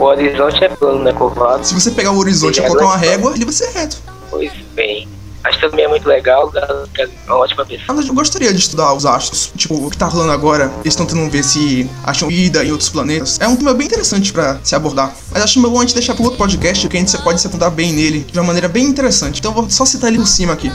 [0.00, 1.66] O horizonte é plano, não é curvado.
[1.66, 3.98] Se você pegar o horizonte e é colocar uma régua, ele vai ser reto.
[4.30, 5.06] Pois bem.
[5.48, 7.96] A astronomia é muito legal, é uma ótima pessoa.
[7.96, 9.50] Mas eu gostaria de estudar os astros.
[9.56, 12.90] Tipo, o que tá rolando agora, eles estão tentando ver se acham vida em outros
[12.90, 13.40] planetas.
[13.40, 15.10] É um tema bem interessante pra se abordar.
[15.30, 17.70] Mas acho bom a gente deixar pro outro podcast, que a gente pode se aprofundar
[17.70, 19.38] bem nele, de uma maneira bem interessante.
[19.38, 20.70] Então eu vou só citar ele por cima aqui.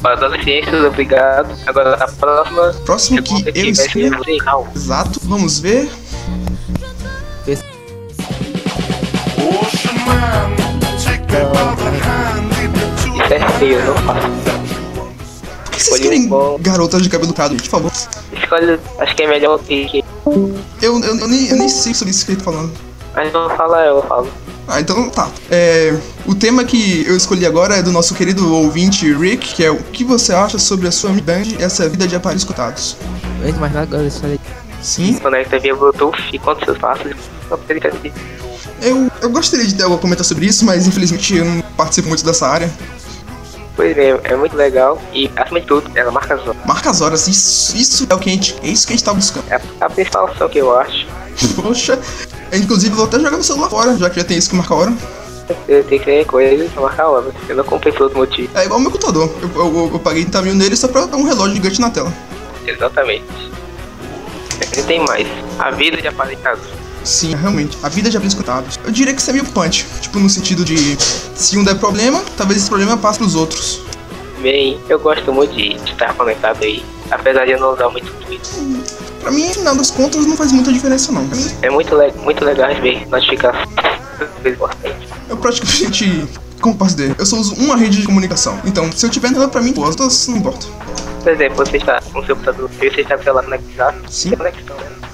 [0.00, 1.52] Para ciências, obrigado.
[1.66, 2.74] Agora a próxima.
[2.84, 4.68] Próximo que pergunta eu musical.
[4.76, 5.90] Exato, vamos ver.
[9.38, 10.56] Ocean man,
[11.02, 12.37] take me by the hand,
[13.34, 14.28] é feio, não faço.
[15.64, 16.58] Por que vocês querem bom.
[16.60, 17.92] garotas de cabelo cado, por favor?
[18.32, 20.04] Escolhe, acho que é melhor que.
[20.26, 22.72] Eu, eu, eu nem, eu nem sei sobre isso que ele tá falando.
[23.14, 24.28] Mas não fala, eu falo.
[24.66, 25.30] Ah, então tá.
[25.50, 29.70] É, o tema que eu escolhi agora é do nosso querido ouvinte Rick, que é
[29.70, 32.96] o que você acha sobre a sua band e essa vida de aparelhos escutados?
[33.40, 34.38] Antes de mais nada, agora eu.
[34.82, 37.12] Sim, Conecta via Bluetooth e quantos seus passos.
[37.48, 38.12] Só pra ele entender.
[38.82, 42.08] eu, eu gostaria de ter algo a comentar sobre isso, mas infelizmente eu não participo
[42.08, 42.70] muito dessa área.
[43.78, 46.56] Pois é, é muito legal e acima de tudo, ela marca as horas.
[46.66, 49.04] Marca as horas, isso, isso é o que a gente, é isso que a gente
[49.04, 49.44] tá buscando.
[49.48, 51.06] É a, principal opção que eu acho.
[51.54, 51.96] Poxa,
[52.52, 54.74] inclusive eu vou até jogar no celular fora, já que já tem isso que marca
[54.74, 54.92] a hora.
[55.68, 57.26] Eu tenho que ter coisa pra marcar a hora.
[57.48, 58.50] Eu não comprei por outro motivo.
[58.58, 61.06] É igual o meu computador, eu, eu, eu, eu paguei 30 mil nele só pra
[61.06, 62.12] dar um relógio gigante na tela.
[62.66, 63.26] Exatamente.
[64.76, 65.28] E tem mais.
[65.56, 66.77] A vida de aparelhado.
[67.08, 67.78] Sim, realmente.
[67.82, 68.78] A vida de aparelhos escutados.
[68.84, 69.86] Eu diria que isso é meio punch.
[70.02, 73.80] Tipo, no sentido de se um der problema, talvez esse problema passe pros outros.
[74.42, 76.84] Bem, eu gosto muito de estar conectado aí.
[77.10, 78.52] Apesar de eu não usar muito Twitter.
[79.22, 81.26] Pra mim, no final das contas, não faz muita diferença não.
[81.62, 83.66] É muito, le muito legal ver notificações.
[84.44, 85.08] importantes.
[85.30, 86.28] Eu praticamente
[86.60, 87.16] Como posso dizer?
[87.18, 88.60] Eu só uso uma rede de comunicação.
[88.66, 90.66] Então, se eu tiver nada pra mim, pô, as outras não importa.
[91.22, 93.96] Por exemplo, você está com seu computador e você está com o celular conectado.
[94.10, 94.28] Sim.
[94.30, 95.08] Tem conexão, né?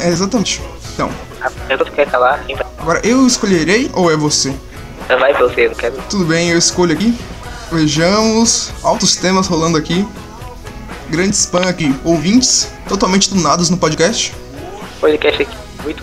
[0.00, 0.60] É, exatamente.
[0.94, 1.10] Então,
[2.06, 2.44] calar,
[2.78, 4.54] agora eu escolherei ou é você?
[5.08, 5.96] Vai você, não quero.
[6.08, 7.16] Tudo bem, eu escolho aqui.
[7.70, 8.70] Vejamos.
[8.82, 10.06] Altos temas rolando aqui.
[11.08, 11.94] Grande spam aqui.
[12.04, 14.34] Ouvintes totalmente tunados no podcast.
[15.00, 16.02] Podcast aqui, muito.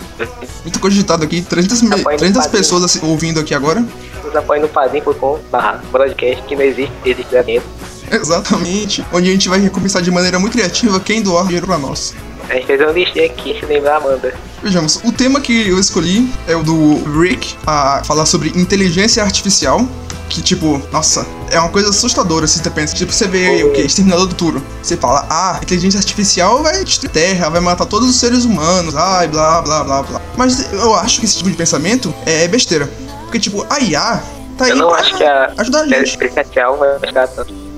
[0.63, 1.41] Muito cogitado aqui.
[1.41, 2.51] 300, me- Apoio no 300 padrinho.
[2.63, 3.83] pessoas assi- ouvindo aqui agora.
[4.23, 7.67] Nos no padrim.com barra podcast, que não existe, existe dentro.
[8.11, 9.03] Exatamente.
[9.11, 12.13] Onde a gente vai recompensar de maneira muito criativa quem doar dinheiro pra nós.
[12.51, 14.33] A gente fez uma listinha aqui, se lembrar, Amanda.
[14.61, 19.87] Vejamos, o tema que eu escolhi é o do Rick, a falar sobre inteligência artificial.
[20.27, 22.93] Que, tipo, nossa, é uma coisa assustadora se você pensa.
[22.93, 23.81] Tipo, você vê aí, o que?
[23.81, 24.61] Exterminador do Turo.
[24.83, 28.95] Você fala, ah, inteligência artificial vai destruir a Terra, vai matar todos os seres humanos,
[28.97, 30.21] ai, blá, blá, blá, blá.
[30.35, 32.89] Mas eu acho que esse tipo de pensamento é besteira.
[33.23, 34.21] Porque, tipo, a IA
[34.57, 36.17] tá aí Eu não pra acho que a ajudar a gente.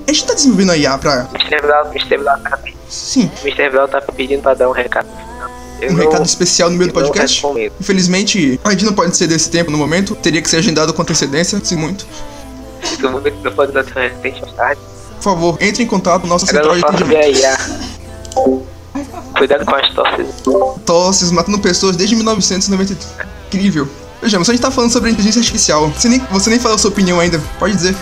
[0.08, 1.28] A gente tá desenvolvendo a IA pra.
[1.34, 1.62] Mr.
[1.62, 3.70] Brown Sim, Mr.
[3.72, 5.08] Brown tá pedindo pra dar um recado.
[5.82, 7.44] Eu um não- recado especial no meio do podcast.
[7.80, 10.16] Infelizmente, a gente não pode ceder esse tempo no momento.
[10.16, 12.06] Teria que ser agendado com antecedência, se muito.
[13.02, 14.82] Eu vou ver se eu pode dar mais tarde.
[15.16, 17.46] Por favor, entre em contato com nossa Agora central de atendimento.
[17.46, 19.38] a...
[19.38, 20.28] Cuidado com as tosses.
[20.86, 23.28] Tosses matando pessoas desde 1993.
[23.48, 23.88] Incrível.
[24.22, 25.90] Vejamos, a gente tá falando sobre inteligência artificial.
[25.90, 27.42] Você nem, você nem falou a sua opinião ainda.
[27.60, 27.96] Pode dizer.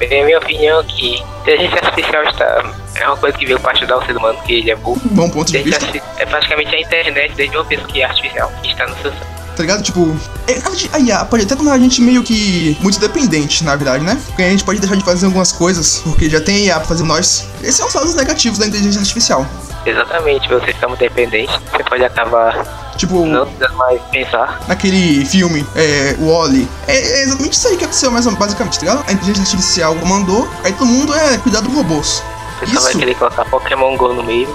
[0.00, 2.74] É a minha opinião que inteligência artificial está...
[2.96, 5.00] é uma coisa que veio para ajudar o ser humano, que ele é burro.
[5.04, 6.08] Bom ponto de Inteligência vista.
[6.08, 9.12] arti- É praticamente a internet desde uma pesquisa artificial que está no seu
[9.56, 9.84] Tá ligado?
[9.84, 10.16] Tipo,
[10.48, 10.60] é,
[10.92, 14.20] a IA pode até tornar a gente meio que muito dependente, na verdade, né?
[14.26, 17.04] Porque a gente pode deixar de fazer algumas coisas, porque já tem IA pra fazer
[17.04, 17.46] nós.
[17.62, 19.46] Esses são os lados negativos da inteligência artificial.
[19.86, 22.64] Exatamente, você fica muito dependente, você pode acabar
[22.96, 24.60] Tipo, não precisando mais pensar.
[24.66, 26.66] naquele filme, é, o Wally.
[26.88, 29.04] É, é exatamente isso aí que aconteceu, mais basicamente, tá ligado?
[29.08, 32.22] A inteligência artificial mandou, aí todo mundo é cuidar dos robôs.
[32.66, 32.98] Você só vai Isso.
[32.98, 34.48] querer colocar Pokémon GO no meio.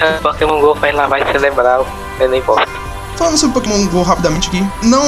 [0.00, 1.86] Ah, Pokémon GO faz lavar cerebral,
[2.18, 2.68] eu nem importa.
[3.16, 5.04] Falando sobre Pokémon GO rapidamente aqui, não,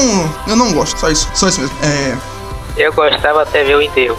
[0.46, 1.74] eu não gosto, só isso, só isso mesmo.
[1.82, 2.16] É,
[2.76, 4.16] Eu gostava até ver o enterro.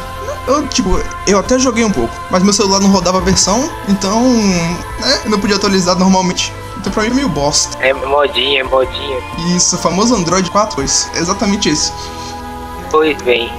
[0.47, 4.21] eu, tipo, eu até joguei um pouco, mas meu celular não rodava a versão, então,
[4.23, 6.51] né, eu não podia atualizar normalmente.
[6.77, 7.77] Então pra mim é meio bosta.
[7.81, 9.17] É modinha, é modinha.
[9.55, 11.93] Isso, famoso Android 4.2, é exatamente esse.
[12.91, 13.49] Pois bem.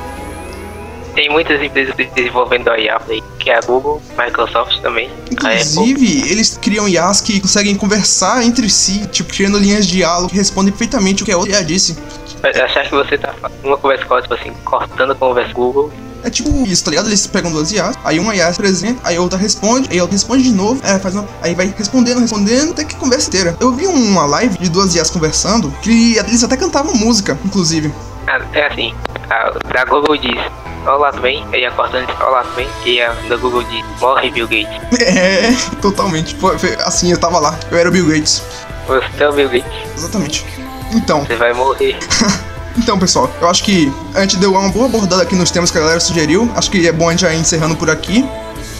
[1.15, 5.09] Tem muitas empresas desenvolvendo a IA aí, que é a Google, Microsoft também.
[5.43, 5.55] A.
[5.55, 10.37] Inclusive, eles criam IAs que conseguem conversar entre si, tipo, criando linhas de diálogo que
[10.37, 11.97] respondem perfeitamente o que a outra IA disse.
[12.43, 15.61] Vai Achar que você tá uma conversa com ela, tipo assim, cortando a conversa com
[15.63, 15.93] o Google.
[16.25, 17.07] É tipo isso, tá ligado?
[17.09, 20.03] Eles pegam duas IAs, aí uma IA se apresenta, aí a outra responde, aí a
[20.03, 23.57] outra responde de novo, aí, faz uma- aí vai respondendo, respondendo, até que conversa inteira.
[23.61, 27.93] Eu vi uma live de duas IAs conversando, que eles até cantavam música, inclusive.
[28.27, 28.95] Ah, É assim,
[29.29, 30.41] a da Google diz,
[30.87, 31.47] olá, tudo bem?
[31.53, 32.69] Aí a cortando diz, olá, tudo bem?
[32.85, 34.85] E a da Google diz, morre Bill Gates.
[35.05, 36.35] É, totalmente.
[36.37, 38.43] Foi, foi assim, eu tava lá, eu era o Bill Gates.
[38.87, 40.45] Você é o Bill Gates, Exatamente.
[40.93, 41.99] Então, você vai morrer.
[42.77, 45.79] então, pessoal, eu acho que a gente deu uma boa abordada aqui nos temas que
[45.79, 46.51] a galera sugeriu.
[46.55, 48.29] Acho que é bom a gente já ir encerrando por aqui.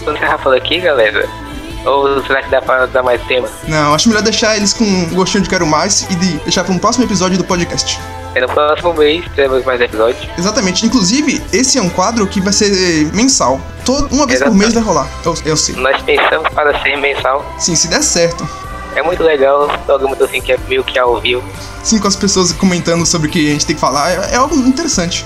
[0.03, 1.27] Vamos encerrar por aqui, galera?
[1.85, 3.47] Ou será que dá pra dar mais tema?
[3.67, 6.73] Não, acho melhor deixar eles com um gostinho de quero mais e de deixar para
[6.73, 7.99] um próximo episódio do podcast.
[8.35, 10.27] E no próximo mês teremos mais episódios.
[10.37, 10.85] Exatamente.
[10.85, 12.69] Inclusive, esse é um quadro que vai ser
[13.13, 13.61] mensal.
[13.85, 14.59] Todo, uma vez por Exatamente.
[14.59, 15.07] mês vai rolar.
[15.23, 15.75] Eu, eu sei.
[15.75, 17.45] Nós pensamos para ser mensal.
[17.57, 18.47] Sim, se der certo.
[18.95, 21.43] É muito legal, programa assim que é meio que ao vivo.
[21.83, 24.35] Sim, com as pessoas comentando sobre o que a gente tem que falar, é, é
[24.37, 25.25] algo interessante.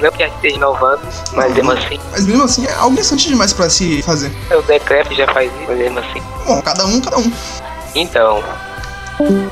[0.00, 1.00] Não que a gente esteja inovando,
[1.32, 4.32] mas mesmo assim, Mas mesmo assim, é algo interessante demais pra se fazer.
[4.50, 6.22] o Decraft já faz isso, mas mesmo assim.
[6.46, 7.32] Bom, cada um, cada um.
[7.94, 8.42] Então,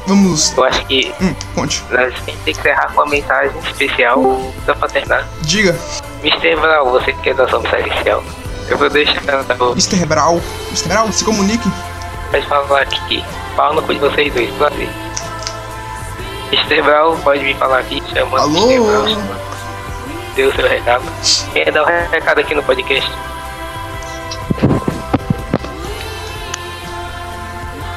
[0.07, 0.57] Vamos.
[0.57, 1.83] eu acho que Hum, conte.
[1.91, 4.23] nós temos que encerrar com uma mensagem especial,
[4.67, 5.27] só pra terminar.
[5.43, 5.77] Diga,
[6.23, 6.57] Mr.
[6.57, 8.23] Brown, você que é da mensagem inicial.
[8.69, 9.21] Eu vou deixar
[9.61, 10.07] o Mr.
[10.07, 10.41] Brau.
[10.69, 10.89] Mr.
[10.89, 11.69] Brau, se comunique.
[12.31, 13.25] pode falar aqui.
[13.57, 14.89] Pau no cu de vocês dois, prazer.
[16.53, 16.83] Mr.
[16.83, 18.71] Brown, pode me falar aqui, chamando Alô?
[18.71, 19.15] Mr.
[19.15, 19.41] Brown.
[20.37, 21.05] Deu o seu recado.
[21.53, 23.11] Quer dar um recado aqui no podcast?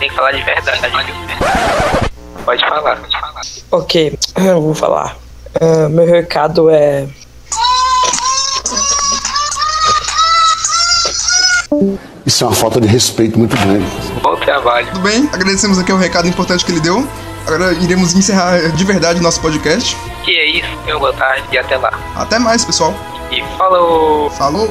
[0.03, 0.81] Tem que falar de verdade.
[2.43, 3.41] Pode falar, pode falar.
[3.71, 5.15] Ok, eu vou falar.
[5.61, 7.07] Ah, meu recado é.
[12.25, 13.85] Isso é uma falta de respeito muito grande.
[14.21, 14.87] Bom trabalho.
[14.87, 15.29] Tudo bem?
[15.31, 17.07] Agradecemos aqui o recado importante que ele deu.
[17.47, 19.95] Agora iremos encerrar de verdade o nosso podcast.
[20.25, 21.97] Que é isso, tenham boa tarde e até lá.
[22.17, 22.93] Até mais, pessoal.
[23.31, 24.29] E falou!
[24.31, 24.67] Falou!